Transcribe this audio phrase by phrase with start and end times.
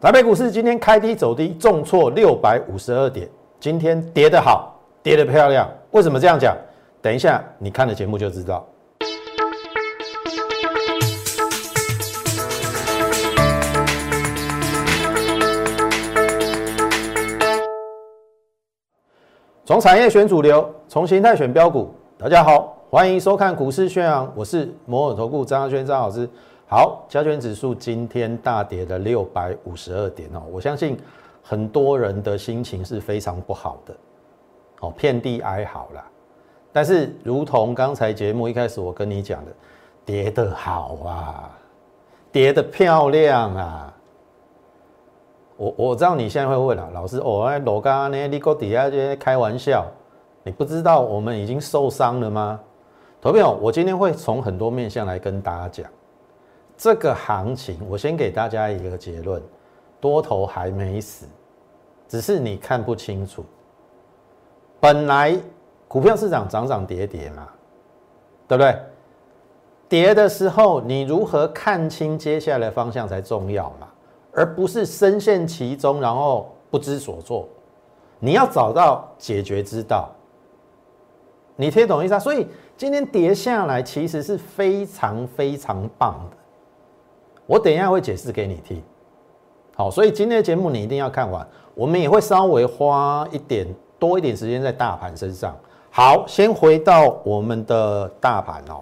[0.00, 3.28] 台北股市今天开低走低，重挫六百五十二点。
[3.60, 5.70] 今天跌得好，跌得漂亮。
[5.90, 6.56] 为什么这样讲？
[7.02, 8.66] 等一下你看的节目就知道。
[19.66, 21.92] 从产业选主流，从形态选标股。
[22.16, 26.26] 大家好，欢迎收看股市宣扬，我是摩尔投顾张亚轩张老师。
[26.70, 30.96] 好，加权指数今天大跌了六百五十二点哦，我相信
[31.42, 33.96] 很多人的心情是非常不好的，
[34.78, 36.06] 哦，遍地哀嚎啦。
[36.72, 39.50] 但是，如同刚才节目一开始我跟你讲的，
[40.04, 41.50] 跌得好啊，
[42.30, 43.92] 跌得漂亮啊。
[45.56, 48.28] 我我知道你现在会问了，老师，哦，哎，罗刚呢？
[48.28, 49.84] 你搁底下这些开玩笑？
[50.44, 52.60] 你不知道我们已经受伤了吗？
[53.20, 55.90] 投票，我今天会从很多面向来跟大家讲
[56.80, 57.78] 这个行情。
[57.90, 59.42] 我先给大家一个结论：
[60.00, 61.26] 多头还没死，
[62.08, 63.44] 只是你看不清楚。
[64.80, 65.38] 本来
[65.86, 67.46] 股票市场涨涨跌跌嘛，
[68.48, 68.74] 对不对？
[69.90, 73.86] 跌的时候，你如何看清接下来方向才重要嘛？
[74.32, 77.46] 而不是深陷其中，然后不知所措。
[78.20, 80.08] 你要找到解决之道。
[81.56, 82.18] 你听懂意思啊？
[82.18, 86.36] 所以今天跌下来其实是非常非常棒的。
[87.50, 88.80] 我等一下会解释给你听。
[89.74, 91.44] 好，所以今天的节目你一定要看完。
[91.74, 93.66] 我们也会稍微花一点
[93.98, 95.56] 多一点时间在大盘身上。
[95.90, 98.80] 好，先回到我们的大盘哦。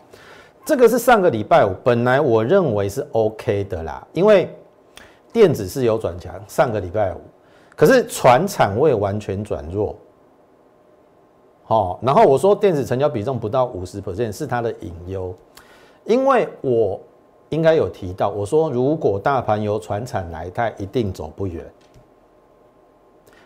[0.66, 4.54] 这个是上个礼拜五，本来我认为是 OK 的啦，因为。
[5.30, 7.20] 电子是有转强，上个礼拜五，
[7.76, 9.94] 可是船产未完全转弱，
[11.64, 15.32] 好，然后我说电子成交比重不到五十 percent 是它的隐忧，
[16.06, 16.98] 因为我
[17.50, 21.64] 应该有提到，我说如果大盘由船产来，它一定走不远。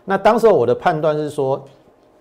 [0.04, 1.64] 那当时我的判断是说，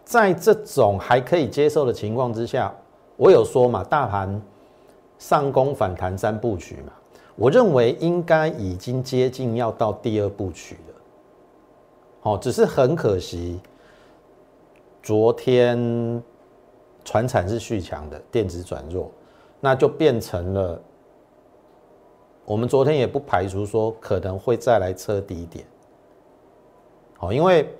[0.03, 2.73] 在这种还可以接受的情况之下，
[3.17, 4.41] 我有说嘛，大盘
[5.17, 6.93] 上攻反弹三部曲嘛。
[7.35, 10.95] 我认为应该已经接近要到第二部曲了，
[12.19, 13.59] 好，只是很可惜，
[15.01, 16.21] 昨天
[17.03, 19.09] 船产是续强的，电子转弱，
[19.59, 20.79] 那就变成了
[22.45, 25.65] 我们昨天也不排除说可能会再来测低点，
[27.17, 27.73] 好，因为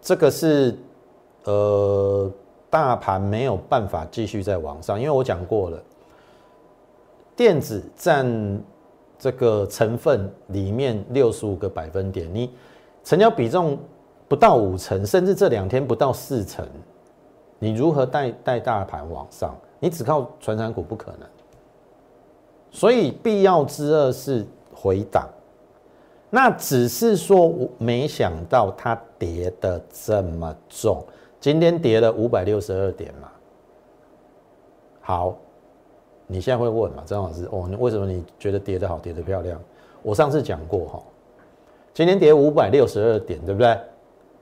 [0.00, 0.76] 这个是
[1.44, 2.30] 呃
[2.70, 5.82] 大盘没有办法继续再往上，因为我讲过了，
[7.34, 8.60] 电子占。
[9.18, 12.50] 这个成分里面六十五个百分点，你
[13.02, 13.78] 成交比重
[14.28, 16.68] 不到五成，甚至这两天不到四成，
[17.58, 19.56] 你如何带带大盘往上？
[19.80, 21.26] 你只靠传产股不可能，
[22.70, 25.28] 所以必要之二是回档。
[26.30, 31.04] 那只是说我没想到它跌的这么重，
[31.40, 33.28] 今天跌了五百六十二点嘛。
[35.00, 35.36] 好。
[36.28, 37.48] 你现在会问嘛，张老师？
[37.52, 39.62] 哦，你为什么你觉得跌得好，跌得漂亮？
[40.02, 41.02] 我上次讲过哈，
[41.94, 43.78] 今天跌五百六十二点，对不对？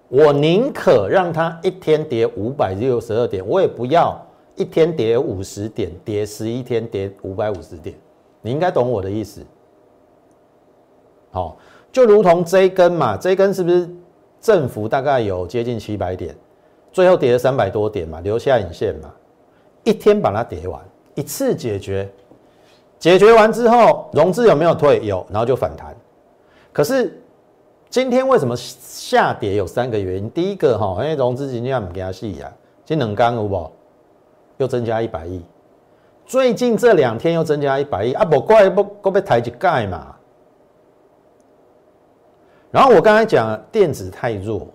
[0.09, 4.19] 我宁可让它一天跌五百六十二点，我也不要
[4.57, 7.95] 一天跌五十点，跌十一天跌五百五十点。
[8.45, 9.41] 你应该懂我的意思。
[11.31, 11.57] 好，
[11.91, 13.89] 就如同这一根嘛，这一根是不是
[14.39, 16.37] 振幅大概有接近七百点，
[16.93, 19.11] 最后跌了三百多点嘛，留下影线嘛，
[19.83, 20.79] 一天把它跌完。
[21.15, 22.07] 一次解决，
[22.99, 25.01] 解决完之后，融资有没有退？
[25.07, 25.97] 有，然后就反弹。
[26.71, 27.19] 可是
[27.89, 29.57] 今天为什么下跌？
[29.57, 30.29] 有三个原因。
[30.29, 32.53] 第一个哈，因为融资今天不给它细呀，
[32.85, 33.71] 今冷刚有不？
[34.59, 35.43] 又增加一百亿。
[36.27, 38.25] 最近这两天又增加一百亿啊！
[38.25, 40.15] 不怪不不被抬起盖嘛。
[42.71, 44.67] 然后我刚才讲电子太弱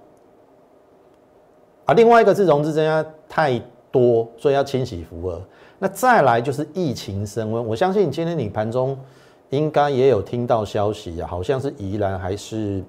[1.86, 3.60] 啊，另外一个是融资增加太
[3.92, 5.42] 多，所以要清洗浮额。
[5.80, 8.98] 那再来就是疫情升温，我相信今天你盘中
[9.50, 12.84] 应该也有听到消息啊，好像是宜兰还是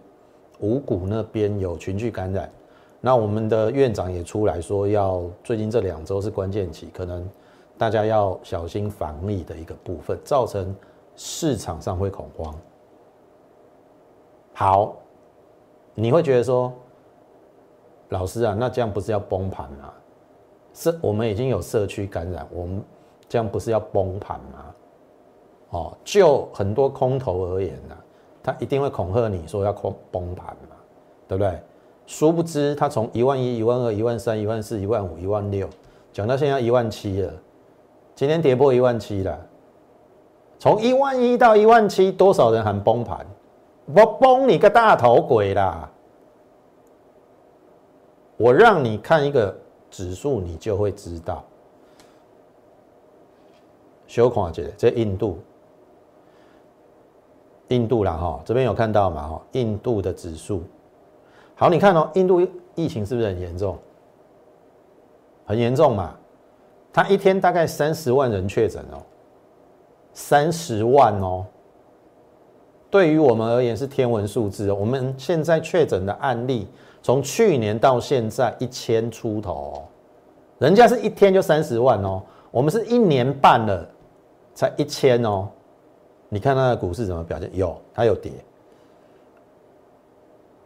[0.59, 2.51] 五谷那边有群聚感染。
[3.01, 7.27] 那我们的院长也出来说，要最近这两周是关键期，可能
[7.80, 10.77] 大家要小心防疫的一个部分，造成
[11.16, 12.54] 市场上会恐慌。
[14.53, 14.97] 好，
[15.94, 16.71] 你会觉得说，
[18.10, 19.91] 老师啊，那这样不是要崩盘吗？
[20.74, 22.84] 是我们已经有社区感染，我们
[23.27, 24.74] 这样不是要崩盘吗？
[25.71, 27.97] 哦，就很多空头而言呢，
[28.42, 30.77] 他一定会恐吓你说要空崩盘嘛，
[31.27, 31.59] 对不对？
[32.06, 35.66] 殊不知他从一万一、一万二、一万三、一万四、一万五、一万六，
[36.12, 37.32] 讲到现在一万七了，
[38.15, 39.47] 今天跌破一万七了。
[40.59, 43.27] 从一万一到一万七，多少人喊崩盘？
[43.86, 45.91] 我崩你个大头鬼啦！
[48.36, 49.57] 我让你看一个
[49.91, 51.42] 指数，你就会知道。
[54.07, 55.39] 小看姐，这印度，
[57.68, 59.42] 印度啦哈，这边有看到嘛哈？
[59.53, 60.63] 印度的指数，
[61.54, 63.78] 好，你看哦，印度疫情是不是很严重？
[65.47, 66.15] 很严重嘛？
[66.92, 69.03] 他一天大概三十万人确诊哦，
[70.13, 71.45] 三十万哦。
[72.91, 74.75] 对于我们而言是天文数字哦。
[74.75, 76.66] 我们现在确诊的案例，
[77.03, 79.84] 从去年到现在一千出头，
[80.59, 83.89] 人家是一天就三十万哦，我们是一年半了。
[84.53, 85.48] 才一千哦，
[86.28, 87.48] 你看它的股市怎么表现？
[87.54, 88.31] 有，它有跌，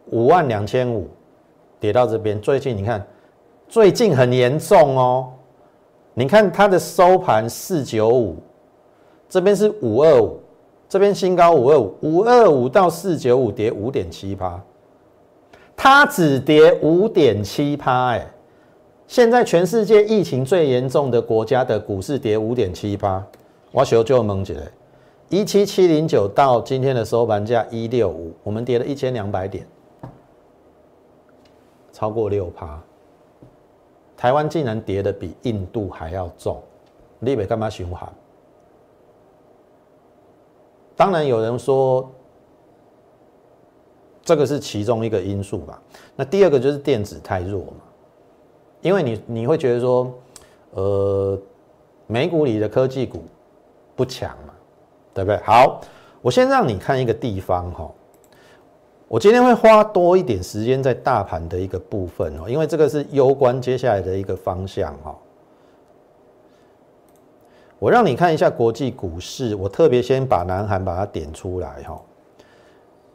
[0.07, 1.07] 五万两千五，
[1.79, 2.41] 跌到这边。
[2.41, 3.05] 最近你看，
[3.69, 5.31] 最近很严重哦。
[6.17, 8.37] 你看它的收盘四九五，
[9.27, 10.39] 这边是五二五，
[10.87, 14.63] 这边新高五二五，五二五到四九五跌五点七八，
[15.75, 18.25] 它只跌五点七八哎。
[19.07, 23.23] 现在全世界疫情最严重的国家的股市跌五点七八。
[23.71, 24.63] 我小就蒙起来，
[25.27, 29.67] 一七七零九到今天的收盘价一六五，我们跌了一千两百点，
[31.91, 32.81] 超过六趴。
[34.17, 36.61] 台湾竟然跌的比印度还要重，
[37.19, 38.11] 你北干嘛循环？
[40.95, 42.09] 当然有人说，
[44.23, 45.81] 这个是其中一个因素吧。
[46.15, 47.83] 那第二个就是电子太弱嘛，
[48.81, 50.13] 因为你你会觉得说，
[50.71, 51.39] 呃，
[52.07, 53.23] 美股里的科技股。
[53.97, 54.53] 不强嘛，
[55.13, 55.37] 对不对？
[55.45, 55.79] 好，
[56.21, 57.89] 我先让你看一个地方哈。
[59.07, 65.15] 我今天会花多一点时间在大盘的一个部分哦，因为这个是攸关接下来的一个方向哈。
[67.77, 72.01] 我让你看一下国际股市，我特别先把南韩把它点出来哈。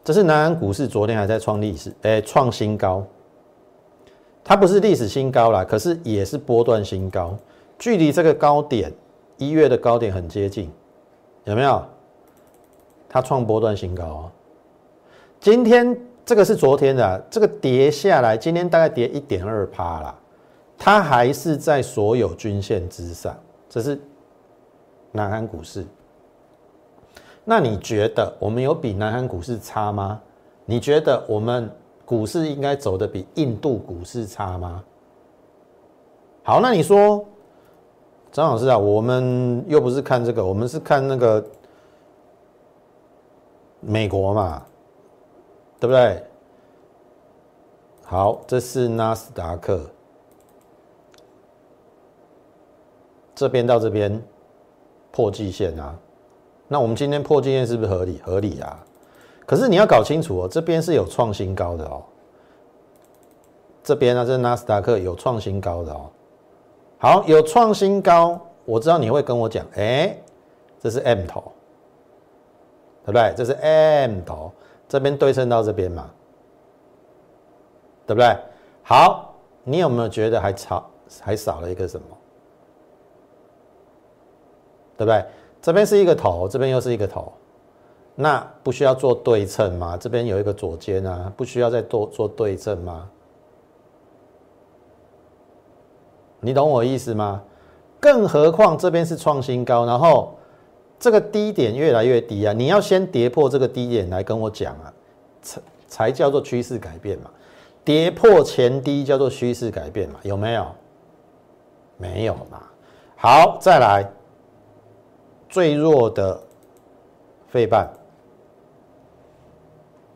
[0.05, 3.05] 这是南韩股市昨天还在创历史，哎，创新高。
[4.45, 7.37] 它不是历史新高啦，可是也是波段新高，
[7.79, 8.93] 距离这个高点。
[9.37, 10.71] 一月的高点很接近，
[11.45, 11.83] 有没有？
[13.09, 14.33] 它创波段新高啊！
[15.41, 20.15] 今天这个是昨天的，这个跌下来，今天大概跌一点二趴啦，
[20.77, 23.35] 它还是在所有均线之上。
[23.69, 23.99] 这是
[25.13, 25.85] 南韩股市。
[27.43, 30.21] 那你觉得我们有比南韩股市差吗？
[30.67, 31.71] 你觉得我们
[32.05, 34.85] 股市应该走的比印度股市差吗？
[36.43, 37.25] 好，那你说？
[38.31, 41.45] 张老师啊，我们又不是看这个，我们是看那个
[43.81, 44.63] 美国嘛，
[45.81, 46.23] 对不对？
[48.05, 49.81] 好，这是纳斯达克，
[53.35, 54.23] 这边到这边
[55.11, 55.97] 破季线啊，
[56.69, 58.21] 那我们今天破季线是不是合理？
[58.23, 58.85] 合理啊！
[59.47, 62.03] 可是你要搞清楚哦，这边是有创新高的哦，
[63.83, 66.11] 这边呢，这纳斯达克有创新高的哦。
[66.99, 70.17] 好，有创新高，我知道你会跟我讲，哎，
[70.79, 71.41] 这是 M 头，
[73.05, 73.33] 对不对？
[73.37, 74.53] 这是 M 头，
[74.91, 76.11] 这边对称到这边嘛，
[78.09, 78.37] 对不对？
[78.83, 79.33] 好，
[79.63, 80.91] 你有没有觉得还少
[81.21, 82.07] 还少了一个什么？
[84.97, 85.25] 对不对？
[85.63, 87.33] 这边是一个头，这边又是一个头，
[88.17, 89.97] 那不需要做对称吗？
[89.97, 93.09] 这边有一个左肩啊，不需要再做做对称吗？
[96.41, 97.41] 你懂我意思吗？
[98.00, 100.35] 更何况这边是创新高，然后
[101.00, 102.52] 这个低点越来越低啊！
[102.52, 104.92] 你要先跌破这个低点来跟我讲啊，
[105.40, 107.30] 才才叫做趋势改变嘛。
[107.83, 110.21] 跌破前低叫做趋势改变嘛？
[110.23, 110.66] 有没有？
[111.97, 112.62] 没有嘛？
[113.16, 114.09] 好，再来
[115.49, 116.38] 最弱的
[117.49, 117.90] 费半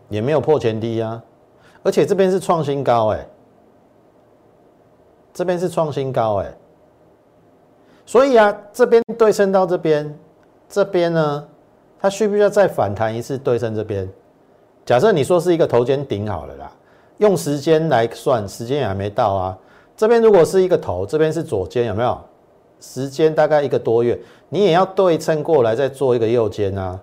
[0.09, 1.21] 也没有破前低啊，
[1.83, 3.27] 而且这边是创新高哎。
[5.33, 6.55] 这边是创新高哎，
[8.07, 10.17] 所以啊，这边对称到这边，
[10.75, 11.47] 这边呢，
[12.01, 14.11] 它需不需要再反弹一次对称这边？
[14.85, 16.73] 假设你说是一个头肩顶好了啦，
[17.19, 19.57] 用时间来算，时间也还没到啊。
[19.97, 22.19] 这边如果是一个头，这边是左肩，有没有？
[22.81, 27.01] 时间大概一个多月，你也要对称过来再做一个右肩啊，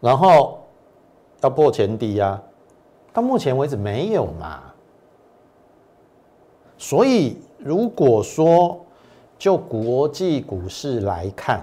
[0.00, 0.60] 然后
[1.42, 2.40] 要破前低呀，
[3.12, 4.62] 到目前为止没有嘛。
[6.78, 8.83] 所以，如果说
[9.44, 11.62] 就国际股市来看，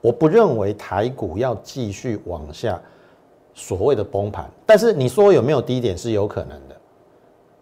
[0.00, 2.80] 我不认为台股要继续往下
[3.52, 4.50] 所谓的崩盘。
[4.64, 6.76] 但是你说有没有低点是有可能的，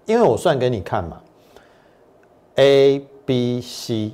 [0.06, 1.20] 因为我算给你看嘛
[2.54, 4.12] ，A、B、C，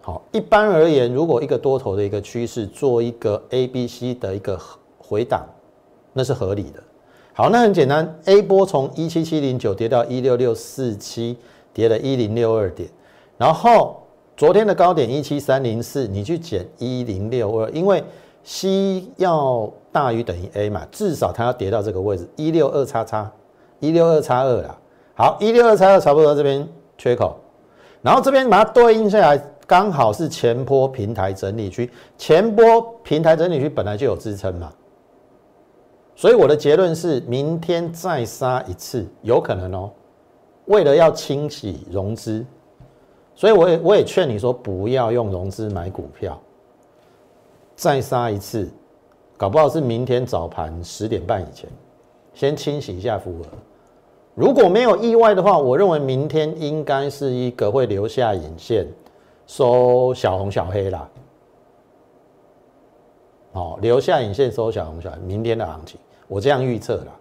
[0.00, 4.56] 好，一般而言，如果一个多头的一个趋势做一个 A、B、C 的一个
[4.96, 5.44] 回档，
[6.12, 6.80] 那是合理的。
[7.32, 11.36] 好，那很简单，A 波从一七七零九跌到一六六四七，
[11.76, 12.88] 跌了一零六二点，
[13.36, 14.02] 然后
[14.34, 18.02] 昨天的高点一七三零四，你去减一零六二，因为
[18.44, 23.30] C 要大于等于 A 嘛，至少它要跌到这个位置一六二叉叉，
[23.78, 24.78] 一六二叉二啦。
[25.14, 26.66] 好，一六二叉二差不多这边
[26.96, 27.36] 缺口，
[28.00, 34.72] 然后这边把它对应下来，刚好是前波平台整理区，前波平台整理区本来就有支撑嘛。
[36.14, 39.90] 所以我的结论是，明天再杀一次有可能哦。
[40.66, 42.44] 为了要清洗融资，
[43.34, 46.40] 所以我也我也劝你说，不要用融资买股票。
[47.74, 48.70] 再杀一次，
[49.36, 51.68] 搞不好是明天早盘十点半以前，
[52.32, 53.44] 先清洗一下符额。
[54.34, 58.86] 如果没有意外的话，我认为明天应该是一个会留下影线，
[59.46, 61.08] 收小红小黑啦。
[63.52, 65.98] 好，留下影线收小红小黑，明天的行情。
[66.28, 67.20] 我这样预测了，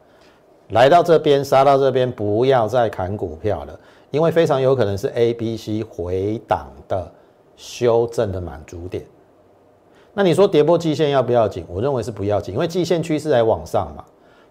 [0.69, 3.79] 来到这边杀到这边，不要再砍股票了，
[4.12, 7.12] 因为非常有可能是 A、B、C 回档的
[7.55, 9.05] 修正的满足点。
[10.13, 11.65] 那你说跌破季线要不要紧？
[11.67, 14.03] 我认为是不要紧，因为季线趋势在往上嘛，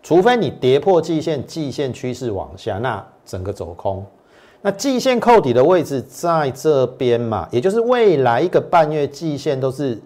[0.02, 4.04] 除非你跌破季线，季线趋势往下，那整个走空。
[4.60, 10.00] 那季线扣底的位置在这边嘛，也就是未来一个半月季线都是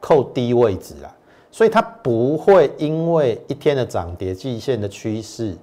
[0.00, 1.08] 扣低位置啊。
[1.54, 5.54] 所以它不会因为一天的涨跌季线的趋势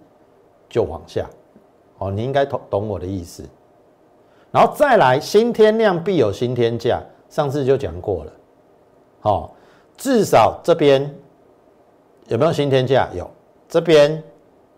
[0.69, 1.29] 就往下，
[1.97, 3.43] 哦，你应该懂懂我的意思。
[4.53, 8.31] 然后再来，新天量必有新天价，上次就讲过了，
[9.19, 9.53] 好，
[9.97, 11.13] 至少这边
[12.27, 13.09] 有没有新天价？
[13.13, 13.29] 有，
[13.67, 14.23] 这边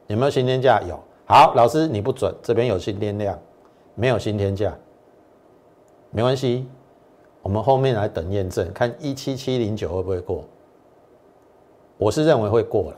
[0.07, 0.81] 有没有新天价？
[0.81, 0.99] 有。
[1.27, 3.39] 好，老师你不准，这边有新天量，
[3.93, 4.75] 没有新天价，
[6.09, 6.67] 没关系，
[7.43, 10.43] 我们后面来等验证，看一七七零九会不会过。
[12.03, 12.97] 我是认为会过了，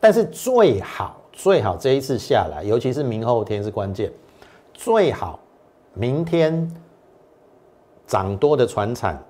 [0.00, 4.10] 但是最好最好这一次下来，尤其是明后天是关键，
[4.72, 5.38] 最好
[5.92, 6.66] 明天
[8.06, 9.22] 涨多的船产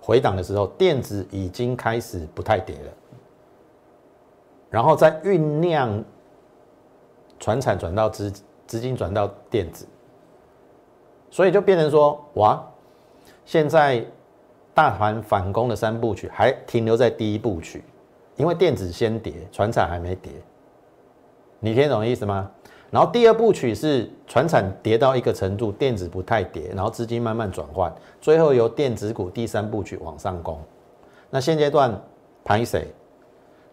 [0.00, 2.92] 回档的时候，电子已经开始不太跌了，
[4.70, 6.02] 然后再酝酿
[7.38, 8.32] 船产转到资
[8.66, 9.86] 资金转到电子，
[11.28, 12.64] 所以就变成说哇，
[13.44, 14.02] 现在
[14.72, 17.84] 大盘反攻的三部曲还停留在第一部曲。
[18.38, 20.32] 因为电子先跌，船产还没跌，
[21.60, 22.50] 你听懂意思吗？
[22.90, 30.58] 然后第二部曲是船产跌到一个程度，电子不太跌，然后资金慢慢转换，最后由电子股第三部曲往上攻。
[31.28, 32.00] 那现阶段
[32.42, 32.86] 盘谁？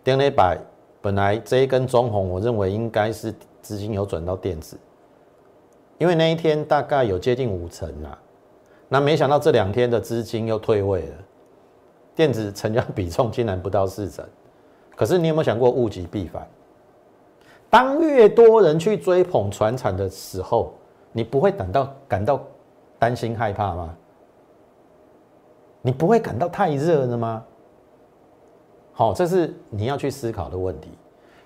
[0.04, 0.60] 电雷百
[1.00, 4.78] 本来这一根中红，我认为应该是资金有转到电子，
[5.98, 8.20] 因为那一天大概有接近五成啊，
[8.90, 11.16] 那没想到这两天的资金又退位了，
[12.16, 14.26] 电子成交比重竟然不到四成。
[14.96, 16.48] 可是你有没有想过物极必反？
[17.70, 20.74] 当越多人去追捧船产的时候，
[21.12, 22.40] 你不会感到感到
[22.98, 23.96] 担心害怕吗？
[25.82, 27.44] 你不会感到太热了吗？
[28.94, 30.90] 好，这是你要去思考的问题。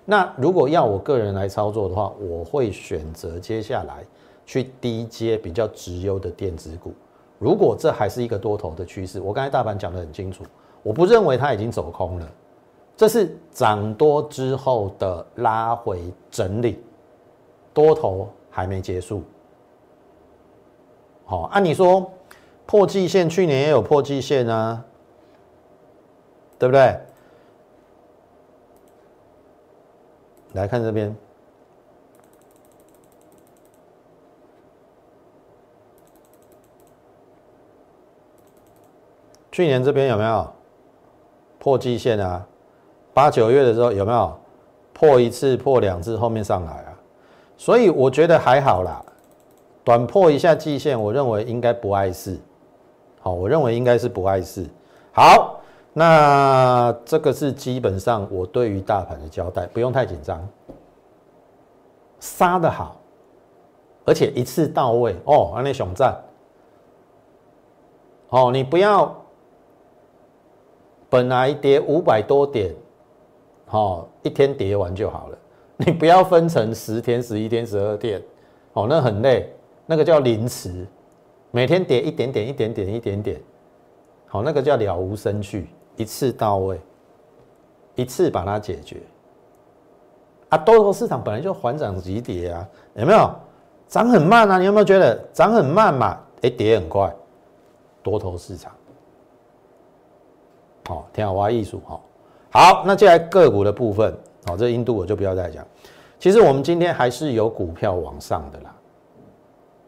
[0.04, 4.04] 那如果要我个人来操作的话，我会选择接下来
[4.46, 6.92] 去低阶比较直优的电子股。
[7.38, 10.44] 如果这还是一个多头的趋势，我刚才大盘讲的很清楚，
[10.82, 12.28] 我不认为它已经走空了。
[13.00, 16.84] 这是涨多之后的拉回整理，
[17.72, 19.22] 多头还没结束。
[21.24, 22.12] 好，按你说
[22.66, 24.84] 破季线，去年也有破季线啊，
[26.58, 27.00] 对不对？
[30.52, 31.16] 来看这边，
[39.50, 40.52] 去年这边有没有
[41.58, 42.46] 破季线啊？
[43.20, 44.34] 八九月的时候有没有
[44.94, 46.96] 破一次、破两次，后面上来啊？
[47.58, 49.04] 所以我觉得还好啦，
[49.84, 52.40] 短破一下季线，我认为应该不碍事。
[53.20, 54.66] 好，我认为应该是不碍事。
[55.12, 55.60] 好，
[55.92, 60.48] 那这个是基本上我对于大盘的交代，不用太紧张。
[62.20, 62.96] 杀的好，
[64.06, 66.18] 而且一次到位哦，安利熊赞。
[68.30, 69.14] 哦，你不要
[71.10, 72.74] 本来跌五百多点。
[73.70, 75.38] 好，一天叠完就好了。
[75.78, 78.20] 你不要分成十天、十一天、十二天，
[78.72, 79.48] 哦，那很累，
[79.86, 80.84] 那个叫临时，
[81.52, 83.40] 每天叠一点点、一点点、一点点，
[84.26, 86.80] 好，那个叫了无生趣，一次到位，
[87.94, 89.00] 一次把它解决。
[90.48, 93.30] 啊，多头市场本来就缓涨急跌啊，有没有？
[93.86, 96.18] 涨很慢啊，你有没有觉得涨很慢嘛？
[96.42, 97.14] 哎，跌很快，
[98.02, 98.72] 多头市场。
[100.88, 102.00] 好，天好挖艺术哈。
[102.50, 104.12] 好，那接下来个股的部分，
[104.44, 105.64] 好，这印度我就不要再讲。
[106.18, 108.74] 其实我们今天还是有股票往上的啦。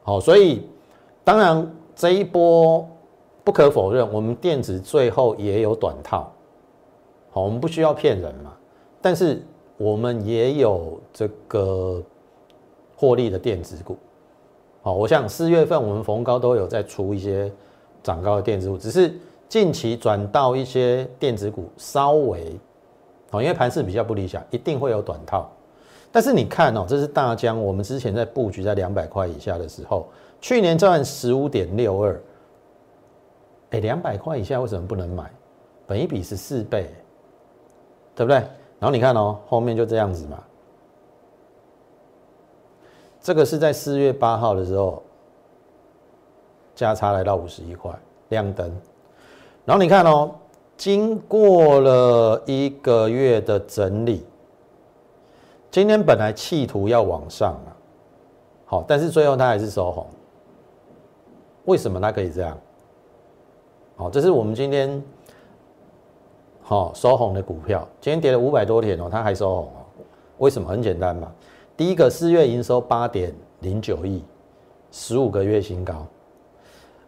[0.04, 0.66] 好，所以
[1.24, 2.88] 当然这一波
[3.42, 6.32] 不可否认，我们电子最后也有短套。
[7.32, 8.52] 好，我们不需要骗人嘛，
[9.00, 9.42] 但是
[9.76, 12.00] 我们也有这个
[12.94, 13.96] 获利的电子股。
[14.82, 17.52] 好，我想四月份我们逢高都有在出一些
[18.02, 19.12] 涨高的电子股，只是
[19.52, 22.58] 近期转到一些电子股稍微，
[23.32, 25.52] 哦，因为盘势比较不理想，一定会有短套。
[26.10, 30.08] 但是你看哦，这是大疆，我们之前在布局在两百块以下的时候，
[30.40, 32.18] 去年赚十五点六二，
[33.72, 35.30] 哎，两百块以下为什么不能买？
[35.86, 36.88] 本一比是四倍。
[38.14, 38.36] 对不对？
[38.78, 40.42] 然后你看哦，后面就这样子嘛。
[43.20, 45.02] 这个是在四月八号的时候，
[46.74, 47.94] 价差来到五十一块，
[48.30, 48.74] 亮灯。
[49.64, 50.34] 然后你看哦，
[50.76, 54.24] 经过了一个月的整理，
[55.70, 57.70] 今天本来企图要往上啊，
[58.64, 60.06] 好，但是最后它还是收红。
[61.64, 62.58] 为什么它可以这样？
[63.96, 65.02] 好，这是我们今天。
[66.64, 70.04] 好收红的股票，今天跌了五百多点哦，它还收红哦。
[70.38, 70.66] 为什么？
[70.66, 71.30] 很简单嘛。
[71.76, 74.24] 第一个四月营收八点零九亿，
[74.92, 76.06] 十五个月新高。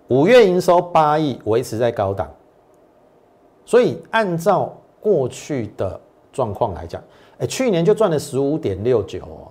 [0.09, 2.29] 五月营收八亿，维持在高档。
[3.65, 6.01] 所以按照过去的
[6.33, 7.03] 状况来讲，
[7.39, 9.51] 哎，去年就赚了十五点六九哦。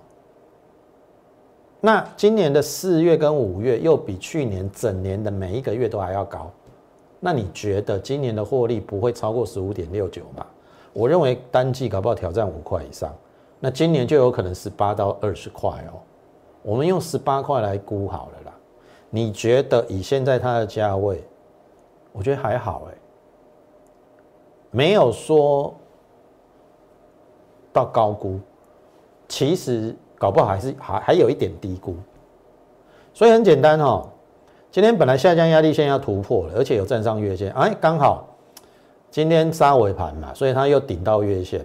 [1.80, 6.50] 那今年的四月跟五月又比去年整年的每一个月都还要高。
[7.20, 10.46] 那你觉得今年的获利不会超过十五点六九吧？
[10.94, 13.14] 我认为单季搞不好挑战五块以上，
[13.60, 16.00] 那今年就有可能十八到二十块哦。
[16.62, 18.54] 我们用十八块来估好了啦。
[19.10, 21.24] 你觉得以现在它的价位，
[22.12, 22.98] 我觉得还好哎，
[24.74, 25.74] 没有说
[27.72, 28.40] 到高估，
[29.28, 31.96] 其实搞不好还是还还有一点低估，
[33.14, 34.10] 所以很简单哦。
[34.72, 38.28] 今天本来下降压力线要突破了，而且有站上月线，哎，刚好
[39.12, 41.64] 今天杀尾盘嘛，所以它又顶到月线。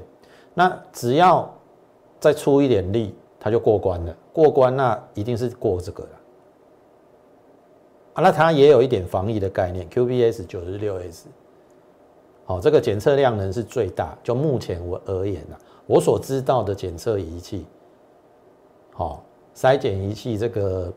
[0.52, 1.50] 那只要
[2.20, 4.14] 再出一点力，它就过关了。
[4.30, 6.10] 过关那一定是过这个了。
[8.12, 11.28] 啊，那它也有一点防疫的概念，QBS 九十六 S，
[12.48, 14.16] 好，这个检测量能是最大。
[14.24, 15.56] 就目前我而言呢，
[15.86, 17.66] 我所知道的检测仪器，
[18.94, 19.22] 好，
[19.54, 20.92] 筛检仪器这个。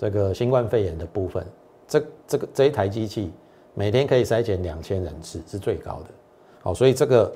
[0.00, 1.44] 这个新冠肺炎的部分，
[1.88, 3.32] 这这个这一台机器
[3.74, 6.10] 每天可以筛检两千人次，是最高的。
[6.62, 7.32] 好，所以这个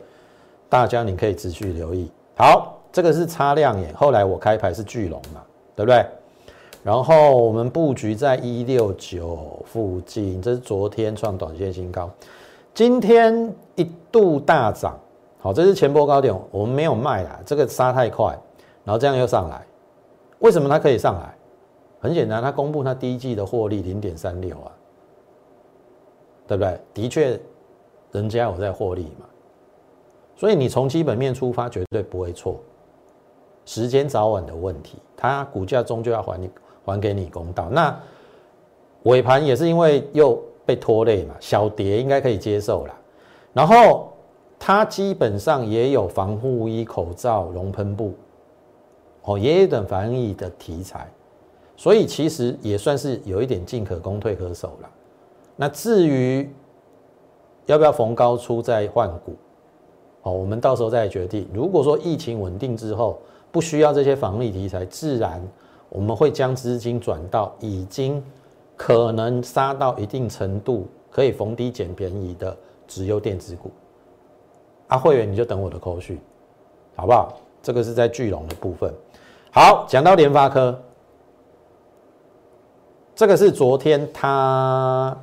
[0.68, 2.08] 大家你可以持续留意。
[2.36, 5.42] 好，这个是擦亮眼，后来我开牌是巨龙嘛，
[5.74, 6.06] 对不对？
[6.84, 12.08] 然后我们布局在一六九附近，这是昨天创短线新高，
[12.74, 14.98] 今天一度大涨。
[15.38, 18.26] 好，这是前波高点，我们没有卖啦，这个杀太快，
[18.84, 19.66] 然后这样又上来，
[20.38, 21.34] 为什么它可以上来？
[22.00, 24.72] 很简单，它公布它第一季的获利零点三六啊，
[26.46, 26.80] 对不对？
[26.94, 27.38] 的确，
[28.12, 29.26] 人家有在获利嘛，
[30.36, 32.60] 所以你从基本面出发绝对不会错。
[33.64, 36.50] 时间早晚的问题，它股价终究要还你
[36.84, 37.68] 还给你公道。
[37.70, 37.96] 那
[39.04, 42.94] 尾盘也是因为又被拖累嘛，小跌应该可以接受了。
[43.52, 44.12] 然后
[44.58, 48.14] 它基本上也有防护衣、口罩、熔喷布，
[49.24, 51.06] 哦，也有等防疫的题材。
[51.76, 54.88] 所以其实也算是有一点进可攻退可守了。
[55.56, 56.48] 那至于
[57.66, 59.34] 要不要逢高出再换股，
[60.22, 61.48] 哦，我们到时候再决定。
[61.52, 63.18] 如果说疫情稳定之后
[63.50, 65.42] 不需要这些防疫题材，自然
[65.88, 68.22] 我们会将资金转到已经
[68.84, 72.56] 可能杀到一定程度可以逢低捡便宜的
[72.88, 73.70] 直优电子股。
[74.88, 76.20] 啊，会员你就等我的口讯，
[76.96, 77.32] 好不好？
[77.62, 78.92] 这个是在巨龙的部分。
[79.52, 80.76] 好，讲到联发科。
[83.14, 85.16] 这个是昨天他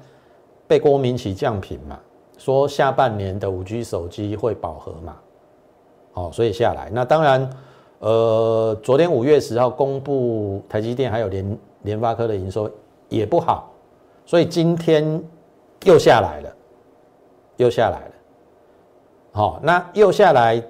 [0.65, 1.99] 被郭明奇降频嘛，
[2.37, 5.17] 说下半年的五 G 手机会饱和嘛，
[6.13, 6.89] 哦，所以下来。
[6.93, 7.49] 那当然，
[7.99, 12.71] 呃，昨天五月十号公布台积电还有联联发科的营收
[13.09, 13.71] 也不好，
[14.25, 15.21] 所以今天
[15.83, 16.55] 又下来了，
[17.57, 18.11] 又下来了。
[19.33, 20.63] 好，那又下来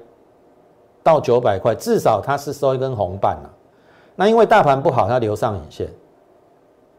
[1.03, 3.49] 到九百块，至少它是收一根红棒了。
[4.15, 5.87] 那因为大盘不好，它留上影线。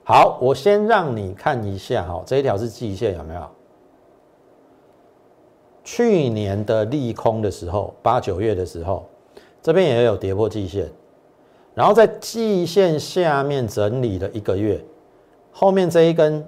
[0.05, 3.42] 好，我先让你看一下哈，这一条是季线有没有？
[5.83, 9.07] 去年的利空的时候，八九月的时候，
[9.62, 10.88] 这边也有跌破季线，
[11.74, 14.83] 然后在季线下面整理了一个月，
[15.53, 16.47] 后面这一根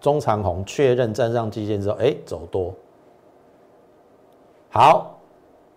[0.00, 2.74] 中长红确认站上季线之后，哎，走多。
[4.68, 5.18] 好，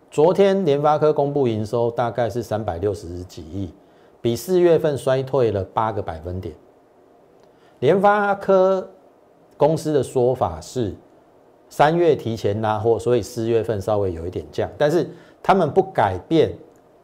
[0.10, 3.71] 昨天联发科公布营收大概是三百六十几亿，
[4.21, 6.56] 比四月份衰退了八个百分点。
[7.80, 8.89] 联发科
[9.56, 10.95] 公司的说法是
[11.69, 15.08] 三月提前拉货，所以四月份稍微有一点降，但是
[15.43, 16.51] 他们不改变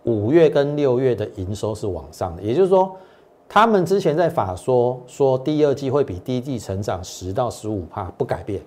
[0.03, 2.95] 五月跟六月的营收是往上的，也就是说，
[3.53, 8.59] 他们之前在法说说第二季会比第一季成长十到十五帕，不改变。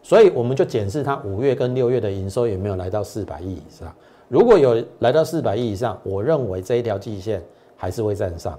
[0.00, 3.92] 所以我们就检视它五月跟六月的营收有没有来到四百亿以上。
[4.28, 7.42] 如果有来到四百亿以上，我认为这一条季线
[7.76, 8.56] 还是会站上，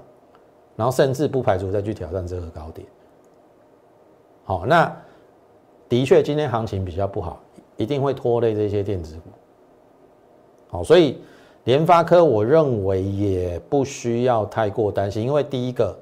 [0.76, 2.86] 然后甚至不排除再去挑战这个高点。
[4.44, 4.94] 好，那
[5.88, 7.40] 的确今天行情比较不好，
[7.78, 9.30] 一定会拖累这些电子股。
[10.68, 11.22] 好，所以
[11.64, 15.96] 联发科我认为也不需要太过担心，因为第一个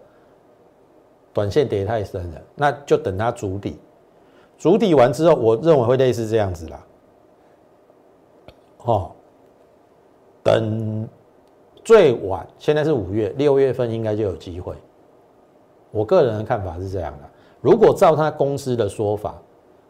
[1.32, 3.78] 短线跌太深了，那就等它筑底。
[4.56, 6.86] 筑底完之后，我认为会类似这样子啦。
[8.84, 9.10] 哦，
[10.42, 11.08] 等
[11.84, 14.74] 最晚现在是五月，六月份应该就有机会。
[15.90, 17.28] 我个人的看法是这样的：
[17.60, 19.34] 如果照他公司的说法，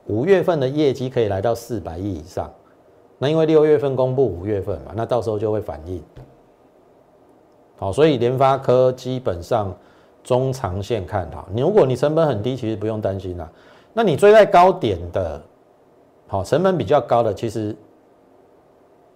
[0.06, 2.50] 五月份的业绩可以来到四百亿以上，
[3.18, 6.00] 那因为六月份公布五月份嘛，那到时候就会反映。
[7.76, 9.74] 好，所以联发科基本上
[10.22, 11.48] 中长线看好。
[11.52, 13.50] 你如果你成本很低，其实不用担心啦。
[13.92, 15.40] 那你追在高点的，
[16.28, 17.74] 好成本比较高的，其实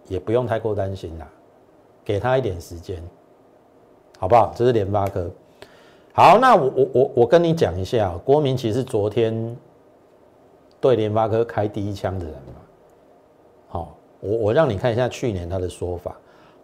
[0.08, 1.28] 也不用太过担心啦，
[2.04, 3.00] 给他一点时间，
[4.18, 4.52] 好不好？
[4.56, 5.30] 这是联发科。
[6.12, 9.56] 好，那我我我我跟你讲一下，郭明其实昨天
[10.80, 12.34] 对联发科开第一枪的人。
[13.72, 16.14] 好，我我让你看一下去年他的说法，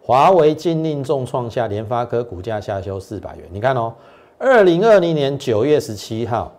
[0.03, 3.49] 华为禁令重创下，联发科股价下修四百元。
[3.51, 3.95] 你看哦，
[4.37, 6.53] 二零二零年九月十七号。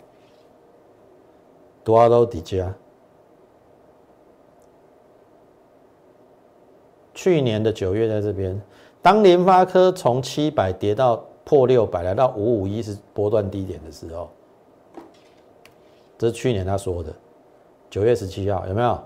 [1.83, 2.73] 多少底价？
[7.13, 8.59] 去年的九月在这边，
[9.03, 14.29] 当联发科从七百跌到破六百，来到五五一是波段低点的时候，
[16.17, 17.13] 这是去年他说的，
[17.87, 18.99] 九月十七号有没有？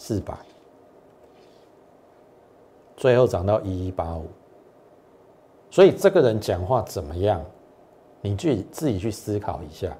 [0.00, 0.32] 四百，
[2.98, 4.26] 最后涨到一一八五，
[5.70, 7.40] 所以这个人讲话怎么样？
[8.20, 9.96] 你去自己去思考一下。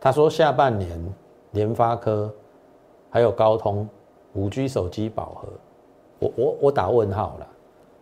[0.00, 1.14] 他说：“下半年
[1.52, 2.28] 联发科
[3.08, 3.88] 还有高通
[4.32, 5.48] 五 G 手机饱和，
[6.18, 7.46] 我我我打问号了，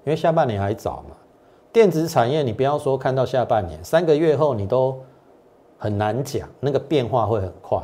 [0.04, 1.14] 因为下半年还早嘛。
[1.70, 4.98] 电子产业你不要说看到下半年，三个月后你都
[5.76, 7.78] 很难讲，那个变化会很快。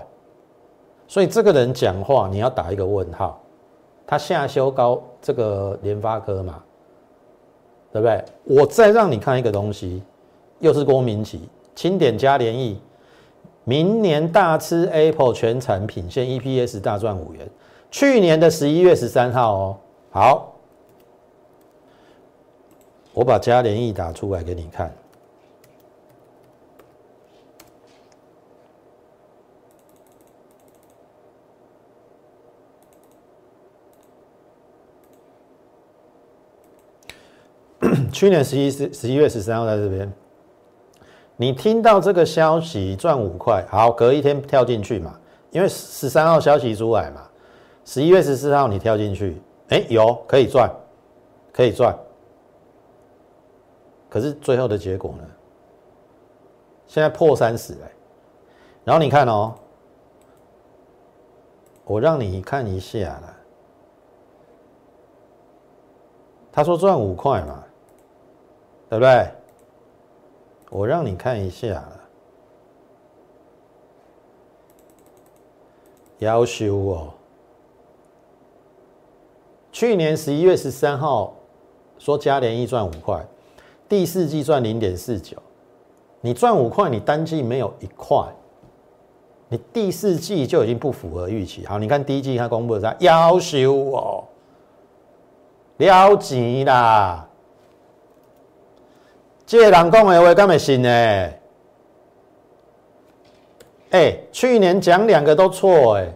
[1.07, 3.39] 所以这个人讲话你要打一个问号。
[4.07, 6.63] 他下修高这个联发科嘛，
[7.93, 8.25] 对不对？
[8.45, 10.03] 我再让你看一个东西，
[10.61, 12.81] 又是郭明奇清点加联益。”
[13.65, 17.49] 明年大吃 Apple 全产品线 EPS 大赚五元。
[17.93, 19.77] 去年的十一月十三号哦，
[20.11, 20.53] 好，
[23.13, 24.93] 我把加联益打出来给你看。
[38.13, 40.13] 去年十一十十一月十三号在这边。
[41.37, 45.19] 你听到这个消息赚五块，好，隔一天跳进去嘛，
[45.51, 47.23] 因为十三号消息出来嘛，
[47.85, 50.71] 十一月十四号你跳进去，哎，有可以赚，
[51.53, 51.99] 可以赚，
[54.09, 55.25] 可是最后的结果呢？
[56.87, 57.91] 现在破三十哎，
[58.85, 59.55] 然后你看哦，
[61.85, 63.37] 我让你看一下了，
[66.53, 67.62] 他说赚五块嘛，
[68.93, 69.27] 对不对？
[70.69, 71.83] 我让你看一下，
[76.19, 77.15] 要求哦。
[79.73, 81.33] 去年十一月十三号
[81.99, 83.25] 说嘉联一赚五块，
[83.89, 85.39] 第四季赚零点四九，
[86.21, 88.23] 你赚五块，你单季没有一块，
[89.49, 91.65] 你第四季就已经不符合预期。
[91.65, 92.95] 好，你看第一季他公布的啥？
[93.01, 94.25] 要求哦，
[95.79, 97.27] 了钱啦。
[99.53, 100.89] 这个人讲的话，敢会信呢？
[103.91, 106.09] 哎，去年讲两个都错哎。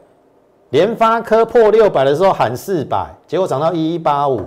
[0.70, 4.40] 联发科破六百的时候喊四百，结果涨到一一八五。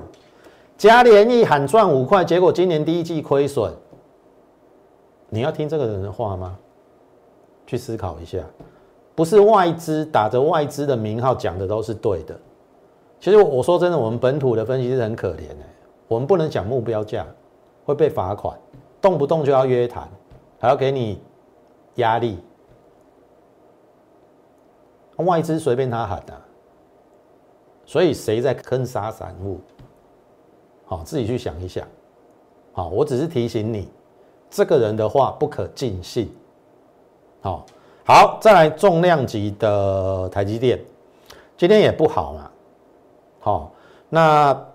[0.76, 3.72] 嘉联益喊赚五块，结果今年第一季亏损。
[5.30, 6.58] 你要听这个人的话吗？
[7.68, 8.40] 去思考一下，
[9.14, 12.36] 不是外资打着外资的名号讲的都是对的。
[13.20, 15.68] 其实我说真的，我们本土的分析师很可怜哎，
[16.08, 17.24] 我们不能讲目标价，
[17.86, 18.58] 会被罚款。
[19.02, 20.08] 动不动就要约谈，
[20.60, 21.22] 还要给你
[21.96, 22.40] 压力，
[25.18, 26.34] 外资随便他喊的，
[27.86, 29.60] 所以谁在坑杀散户？
[30.86, 31.88] 好，自己去想一想。
[32.72, 33.90] 好，我只是提醒你，
[34.50, 36.34] 这个人的话不可尽信。
[37.42, 37.66] 好，
[38.06, 40.80] 好，再来重量级的台积电，
[41.58, 42.52] 今天也不好嘛。
[43.40, 43.72] 好，
[44.10, 44.66] 那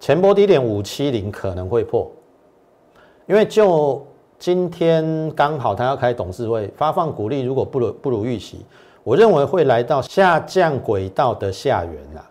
[0.00, 2.10] 前波低点五七零可能会破，
[3.26, 4.04] 因为就
[4.38, 8.64] 今天刚好他要开董事会发放股利，如果不如不如预期。
[9.04, 12.30] 我认为会来到下降轨道的下缘啦，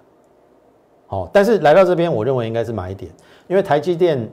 [1.07, 3.11] 好，但是来到这边，我认为应该是买点，
[3.49, 4.25] 因为台积电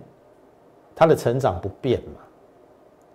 [0.94, 2.22] 它的成长不变嘛，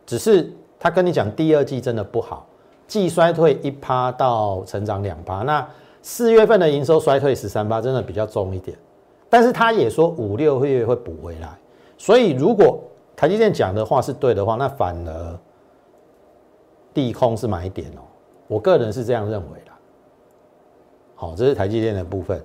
[0.05, 2.45] 只是他跟你讲第二季真的不好，
[2.85, 5.65] 季衰退一趴到成长两趴，那
[6.01, 8.77] 四月份的营收衰退十三趴，真的比较重一点，
[9.29, 11.47] 但是他也说五六月会补回来，
[11.97, 12.83] 所以如果
[13.15, 15.39] 台积电讲的话是对的话，那反而
[16.93, 18.01] 地空是买点哦。
[18.47, 19.71] 我个人是这样认为的。
[21.15, 22.43] 好，这是台积电的部分。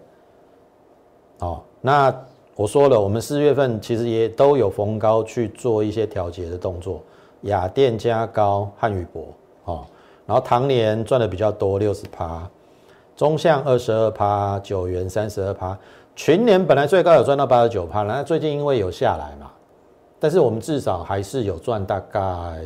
[1.41, 2.15] 好，那
[2.55, 7.03] 我说了，我们四月份其实也都有逢高去做一些调节的动作，
[7.43, 9.27] 雅电加高、汉语博，
[9.65, 9.87] 哦，
[10.27, 12.49] 然后唐联赚的比较多，六十趴，
[13.17, 15.77] 中向二十二趴，九元三十二趴，
[16.15, 19.51] 群联本来最高有赚到八十九趴，那最近因为有下来嘛，
[20.21, 22.65] 但是我们至少还是有赚大概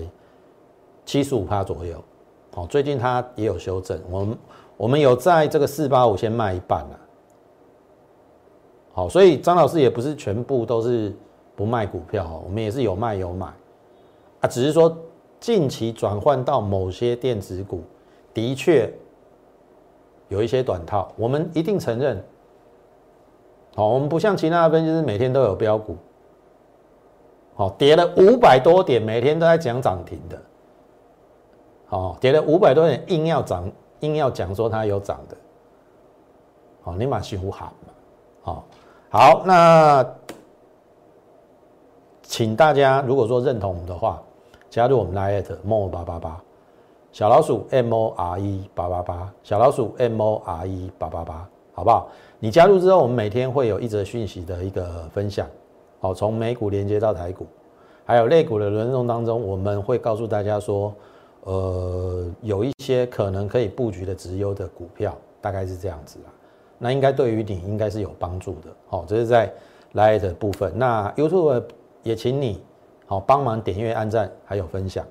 [1.05, 2.03] 七十五趴左右。
[2.55, 4.39] 好，最近它也有修正，我们
[4.77, 6.99] 我们有在这个四八五先卖一半了。
[8.93, 11.15] 好，所以张老师也不是全部都是
[11.57, 13.47] 不卖股票，我们也是有卖有买
[14.41, 14.95] 啊，只是说
[15.41, 17.83] 近期转换到某些电子股，
[18.35, 18.93] 的确
[20.29, 22.23] 有一些短套，我们一定承认。
[23.75, 25.97] 好，我们不像其他分析师每天都有标股，
[27.55, 30.41] 好，跌了五百多点，每天都在讲涨停的。
[31.91, 35.37] 哦，跌了五百多点，硬要涨，硬要讲说它有涨的，
[36.85, 37.93] 哦，你马西湖喊嘛，
[38.41, 38.65] 好，
[39.11, 40.07] 好，那
[42.23, 44.23] 请大家如果说认同我们的话，
[44.71, 46.43] 加入我们 Line more 八八八，
[47.13, 52.09] 小老鼠 M O R E 八八八，小老鼠 M O R E 八八八，好不好？
[52.39, 55.47] 你加入之后，我们每天会有一则讯息的一个分享，
[56.03, 57.47] 好，从美股连接到台股，
[58.05, 60.93] 还有类股的轮动当中，我们会告诉大家说。
[61.45, 66.27] 呃，有一些可能可以布局的直优的股票，大概是这样子啦。
[66.79, 68.71] 那应该对于你应该是有帮助的。
[68.87, 69.53] 好，这是在
[69.95, 70.73] Light 部分。
[70.77, 71.65] 那 YouTube
[72.05, 72.63] 也请你
[73.07, 75.05] 好帮忙点阅、按赞还有分享。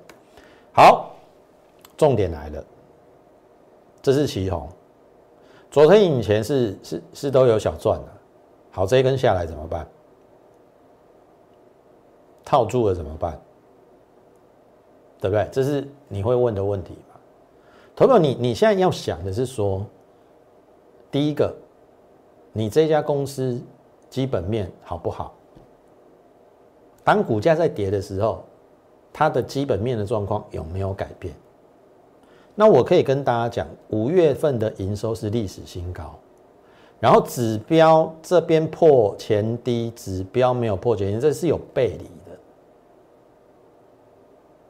[0.72, 1.10] 好，
[1.98, 2.64] 重点来了，
[4.00, 4.66] 这是旗红。
[5.70, 8.08] 昨天以前是是是都有小赚的。
[8.70, 9.86] 好，这一根下来怎么办？
[12.52, 13.40] 套住了怎么办？
[15.18, 15.48] 对不对？
[15.50, 17.18] 这是你会问的问题嘛？
[17.96, 19.82] 投票，你你现在要想的是说，
[21.10, 21.50] 第一个，
[22.52, 23.58] 你这家公司
[24.10, 25.32] 基本面好不好？
[27.02, 28.44] 当股价在跌的时候，
[29.14, 31.34] 它的基本面的状况有没有改变？
[32.54, 36.14] 那我可以跟大家讲，五月份的营收是历史新高，
[37.00, 42.04] 然后指标这边破前低，指标没有破前低，这是有背离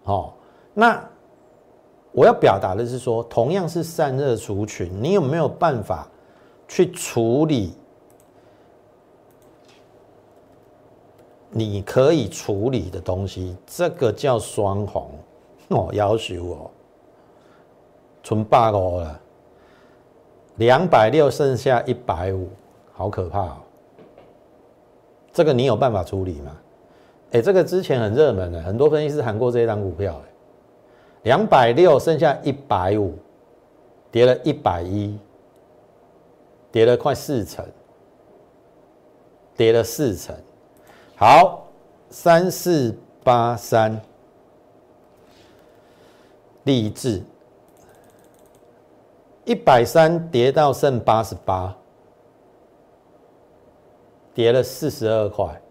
[0.04, 0.32] 哦，
[0.74, 1.02] 那
[2.12, 6.08] 我要表达的是说，同样是散热族群，你有没有办法
[6.66, 7.74] 去处理？
[11.54, 15.10] 你可以处理的东西，这个叫双红
[15.68, 16.70] 哦，要求哦，
[18.22, 19.20] 存八个了，
[20.56, 22.48] 两百六剩下一百五，
[22.92, 23.56] 好可怕哦！
[25.30, 26.56] 这个你有办法处理吗？
[27.32, 30.28] 哎，这个之前很热门的，很多分析师喊过这一张股票，哎。
[31.22, 33.14] 两百六，剩下一百五，
[34.10, 35.16] 跌了一百一，
[36.72, 37.64] 跌了快四成，
[39.56, 40.34] 跌了四成。
[41.14, 41.68] 好，
[42.10, 42.92] 三四
[43.22, 44.00] 八三，
[46.64, 47.22] 励志，
[49.44, 51.72] 一百三跌到剩八十八，
[54.34, 55.62] 跌了四十二块，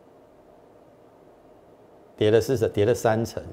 [2.22, 3.44] 跌了四十，跌了三成。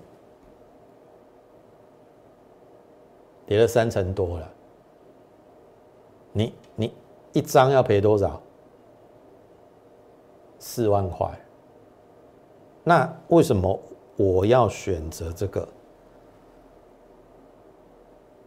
[3.46, 4.50] 跌了三成多了，
[6.32, 6.94] 你你
[7.32, 8.38] 一张要赔多少？
[10.58, 11.30] 四万块。
[12.84, 13.80] 那为什么
[14.16, 15.66] 我要选择这个？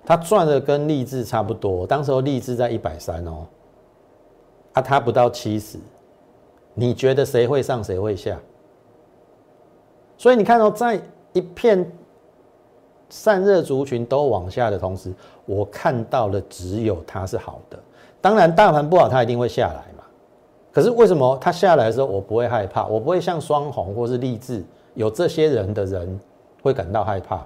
[0.05, 3.47] 他赚的跟励志差不多，当时候励志在一百三哦，
[4.73, 5.79] 啊，他不到七十，
[6.75, 8.39] 你觉得谁会上谁会下？
[10.21, 11.01] 所以你看到在
[11.33, 11.91] 一片。
[13.13, 15.13] 散热族群都往下的同时，
[15.45, 17.77] 我看到的只有它是好的。
[18.21, 20.05] 当然，大盘不好，它一定会下来嘛。
[20.71, 22.85] 可是为什么它下来的时候，我不会害怕？
[22.85, 26.17] 我不会像双红或是励志有这些人的人
[26.63, 27.45] 会感到害怕。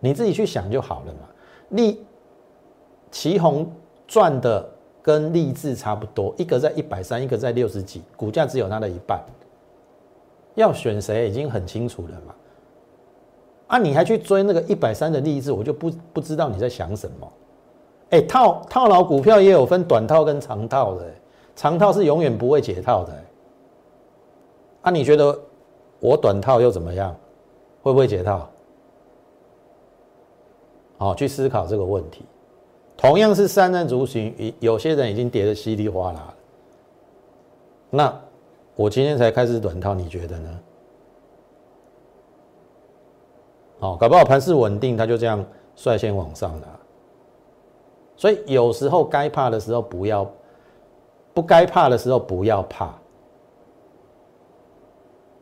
[0.00, 1.20] 你自己去想就好了嘛。
[1.68, 2.04] 利
[3.12, 3.70] 旗红
[4.08, 4.68] 赚的
[5.00, 9.24] 跟励志差不多，一个在一百三，一个在六十几，股价只有它的一半。
[10.58, 12.34] 要选谁已经很清楚了嘛？
[13.68, 17.32] 啊，你还去追那个一百三的励志，我就不不知道你在想什么。
[18.10, 21.04] 哎，套套牢股票也有分短套跟长套的，
[21.54, 23.12] 长套是永远不会解套的。
[24.82, 25.38] 啊，你觉得
[26.00, 27.14] 我短套又怎么样？
[27.82, 28.48] 会不会解套？
[30.96, 32.24] 好，去思考这个问题。
[32.96, 36.34] 同样是三难族群，有些人已经跌得稀里哗啦。
[37.90, 38.20] 那
[38.78, 40.60] 我今天才开始短套，你觉得呢？
[43.80, 46.80] 好，搞不好盘势稳定，它就这样率先往上了。
[48.16, 50.24] 所以有时候该怕的时候不要，
[51.34, 52.94] 不该怕的时候不要怕。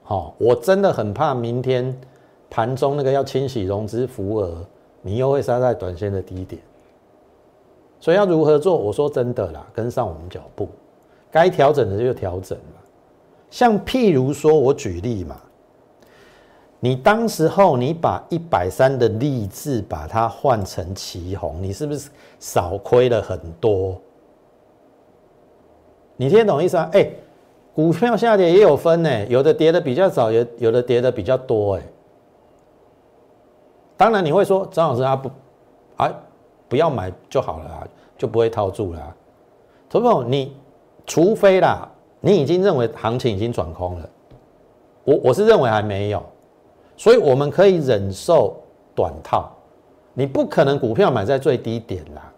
[0.03, 1.95] 好，我真的很怕明天
[2.49, 4.65] 盘中那个要清洗融资浮额。
[5.03, 6.63] 你又会杀在短线的低点，
[8.01, 8.75] 所以要如何做？
[8.79, 10.71] 我说真的啦，跟上我们脚步，
[11.31, 12.83] 该调整的就调整了。
[13.51, 15.41] 像譬如说，我举例嘛，
[16.81, 23.97] 你当时候你把一百三的励志把它换成旗红，你是不是少亏了很多？
[26.17, 26.89] 你听懂意思啊？
[26.93, 27.11] 哎，
[27.75, 31.83] 股票下跌也有分呢，有的跌的比较早，有有的跌的比较多，哎。
[33.97, 35.31] 当然你会说张老师他不，
[35.97, 36.13] 哎，
[36.69, 39.17] 不要买就好了，就不会套住了。
[39.89, 40.55] 投资你
[41.07, 41.89] 除非啦，
[42.21, 44.09] 你已经认为行情已经转空了，
[45.05, 46.23] 我我是认为还没有，
[46.97, 48.57] 所以我们可以忍受
[48.95, 49.51] 短套。
[50.15, 52.33] 你不可能股票买在最低点啦，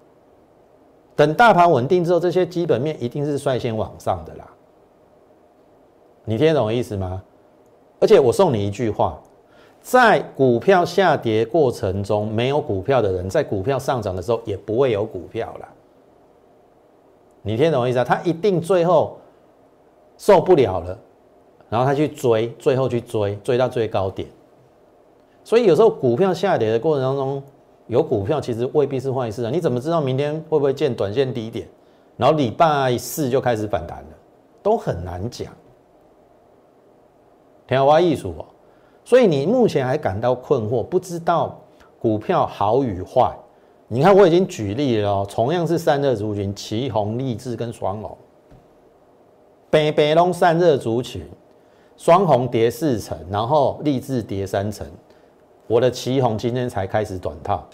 [1.15, 4.49] 等大盘稳定之后，这些基本面一定是率先往上的啦。
[6.25, 7.23] 你听得懂意思吗？
[8.01, 9.21] 而且我送你一句话。
[9.81, 15.69] 在股票下跌过程中，没有股票的人，在股票上涨的时候也不会有股票了。
[17.43, 18.05] 你听懂我意思啊？
[18.05, 19.17] 他一定最后
[20.19, 20.99] 受不了了，
[21.71, 24.29] 然后他去追，最后去追，追到最高点。
[25.43, 27.43] 所以有时候股票下跌的过程当中，
[27.87, 29.51] 有股票其实未必是坏事啊。
[29.51, 31.67] 你怎么知道明天会不会见短线低点？
[32.19, 34.09] 然后礼拜四就开始反弹了，
[34.63, 35.51] 都很难讲。
[37.67, 38.45] 天花艺术哦。
[39.05, 41.59] 所以你目前还感到困惑，不知道
[41.99, 43.35] 股票好与坏。
[43.87, 48.19] 你看我已经举例了哦，同样是散热族群，旗红、励志跟双龙，
[49.71, 51.29] 北北龙散热族群，
[51.97, 54.87] 双红跌四成，然后励志跌三成。
[55.67, 57.67] 我的旗红今天才开始短套，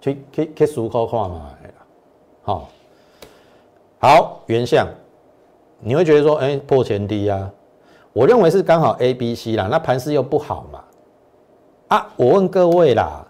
[0.00, 1.54] 去去去数口看嘛，
[2.42, 2.68] 好，
[3.98, 4.86] 好原相，
[5.78, 7.50] 你会觉得说，哎，破前低啊。
[8.12, 10.84] 我认为是刚好 A、B、C 啦，那盘势又不好嘛？
[11.88, 13.26] 啊，我问各位啦，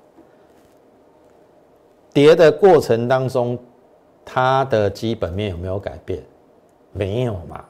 [2.13, 3.57] 跌的过程当中，
[4.33, 6.23] 它的基本面有没有改变？
[6.93, 7.65] 没有嘛？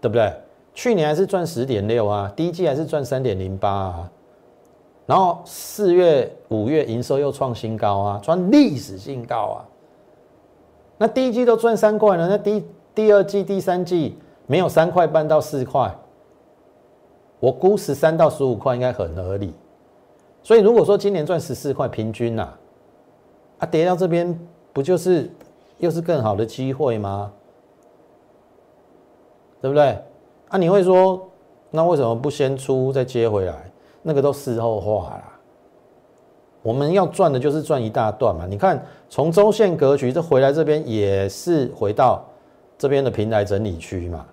[0.00, 0.32] 对不对？
[0.72, 4.10] 去年还是赚十点六啊，第一季还是赚三点零八啊，
[5.04, 9.68] 然后四月、五月营收又创新高啊，创历史新高啊。
[10.96, 14.16] 那第一季都赚三块了，那第第二季、第三季？
[14.46, 15.94] 没有三块半到四块，
[17.38, 19.52] 我估十三到十五块应该很合理。
[20.42, 22.58] 所以如果说今年赚十四块平均呐，啊
[23.58, 24.38] 啊跌到这边
[24.72, 25.30] 不就是
[25.78, 27.32] 又是更好的机会吗？
[29.60, 29.98] 对不对？
[30.48, 31.28] 啊你会说
[31.70, 33.70] 那为什么不先出再接回来？
[34.02, 35.38] 那个都事后话啦。
[36.62, 38.46] 我们要赚的就是赚一大段嘛。
[38.46, 42.24] 你看从周线格局这回来这边也是回到
[42.76, 44.26] 这边的平台整理区嘛。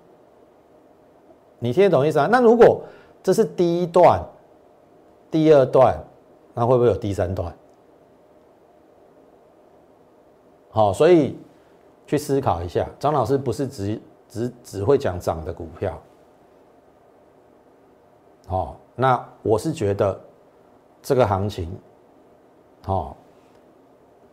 [1.59, 2.27] 你听得懂意思啊？
[2.31, 2.81] 那如果
[3.23, 4.21] 这是第一段、
[5.31, 5.97] 第二段，
[6.53, 7.51] 那会不会有第三段？
[10.75, 11.37] 好，所以
[12.05, 12.85] 去思考一下。
[12.99, 15.97] 张老师不是只只只会讲涨的股票，
[18.45, 20.19] 好，那我是觉得
[21.01, 21.73] 这个行情，
[22.83, 23.15] 好，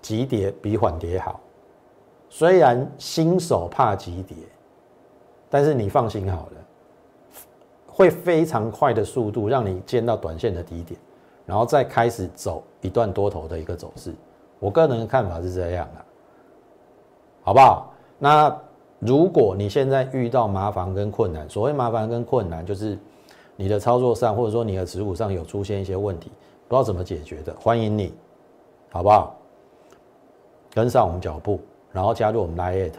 [0.00, 1.38] 急跌比缓跌好。
[2.28, 4.36] 虽然新手怕急跌，
[5.48, 6.52] 但是你放心好了。
[7.86, 10.98] 会非常快的速度让你见到短线的低点，
[11.46, 14.12] 然后再开始走一段多头的一个走势。
[14.58, 16.04] 我个人的看法是这样的，
[17.42, 17.92] 好不好？
[18.18, 18.56] 那
[18.98, 22.96] 如果你现在遇到麻烦跟困难，所谓麻烦跟困难就是
[23.56, 26.30] 你的操作上或者说你的持股上有出现一些问题，
[26.68, 28.14] 不知道怎么解决的，欢迎你，
[28.90, 29.34] 好不好？
[30.72, 32.90] 跟上我们脚步，然后加入我们 Line，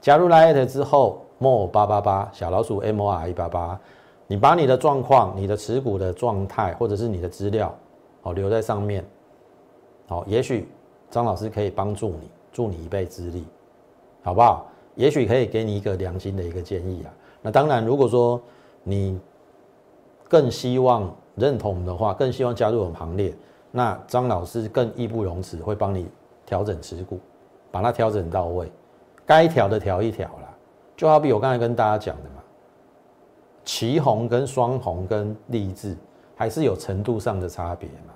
[0.00, 3.78] 加入 Line 之后，more 八八八小老鼠 M O R 一八八，
[4.26, 7.74] 你把你的状况、你的持股的状态或者是你的资料，
[8.22, 9.04] 好留在上面，
[10.06, 10.68] 好，也许
[11.10, 13.44] 张老师可以帮助你，助你一臂之力，
[14.22, 14.66] 好不好？
[14.94, 17.12] 也许可以给你一个良心的一个建议啊。
[17.42, 18.40] 那当然，如果说
[18.82, 19.20] 你
[20.28, 23.34] 更希望认同的话，更希望加入我们行列，
[23.70, 26.06] 那张老师更义不容辞会帮你。
[26.44, 27.18] 调整持股，
[27.70, 28.70] 把它调整到位，
[29.24, 30.54] 该调的调一调啦。
[30.94, 32.42] 就好比我刚才跟大家讲的嘛，
[33.64, 35.96] 旗红跟双红跟励志
[36.36, 38.12] 还是有程度上的差别嘛。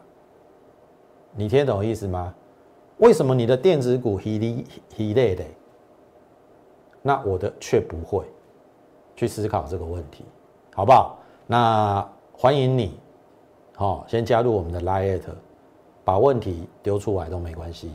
[1.35, 2.35] 你听懂意思吗？
[2.99, 5.45] 为什么你的电子股稀里稀累的，
[7.07, 8.25] 那我的却不会
[9.15, 10.25] 去思考这个问题，
[10.75, 11.17] 好不好？
[11.47, 12.05] 那
[12.37, 12.99] 欢迎你，
[13.77, 15.21] 好，先加入我们的 Lite，
[16.03, 17.93] 把问题丢出来都没关系。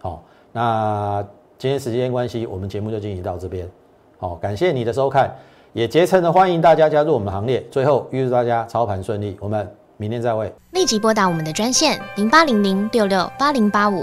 [0.00, 1.22] 好，那
[1.58, 3.70] 今天时间关系，我们节目就进行到这边。
[4.16, 5.36] 好，感谢你的收看，
[5.74, 7.62] 也竭诚的欢迎大家加入我们行列。
[7.70, 10.50] 最后预祝大家操盘顺利，我们明天再会。
[10.70, 14.02] 立即拨打我们的专线零八零零六六八零八五